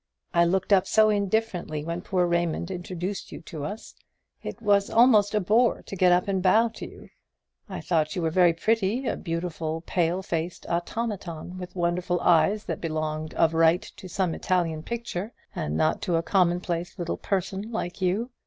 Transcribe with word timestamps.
I 0.33 0.45
looked 0.45 0.73
up 0.73 0.87
so 0.87 1.09
indifferently 1.09 1.83
when 1.83 2.01
poor 2.01 2.25
Raymond 2.25 2.71
introduced 2.71 3.31
you 3.31 3.39
to 3.41 3.63
us; 3.63 3.93
it 4.41 4.59
was 4.59 4.89
almost 4.89 5.35
a 5.35 5.39
bore 5.39 5.83
to 5.83 5.95
get 5.95 6.11
up 6.11 6.27
and 6.27 6.41
bow 6.41 6.69
to 6.69 6.89
you. 6.89 7.09
I 7.69 7.81
thought 7.81 8.15
you 8.15 8.23
were 8.23 8.31
very 8.31 8.51
pretty, 8.51 9.05
a 9.05 9.15
beautiful 9.15 9.81
pale 9.81 10.23
faced 10.23 10.65
automaton, 10.65 11.59
with 11.59 11.75
wonderful 11.75 12.19
eyes 12.21 12.63
that 12.65 12.81
belonged 12.81 13.35
of 13.35 13.53
right 13.53 13.83
to 13.97 14.07
some 14.09 14.33
Italian 14.33 14.81
picture, 14.81 15.33
and 15.55 15.77
not 15.77 16.01
to 16.01 16.15
a 16.15 16.23
commonplace 16.23 16.97
little 16.97 17.17
person 17.17 17.71
like 17.71 18.01
you. 18.01 18.31